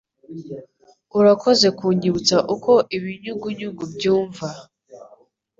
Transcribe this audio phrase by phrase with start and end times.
[1.19, 4.47] Urakoze kunyibutsa uko ibinyugunyugu byumva.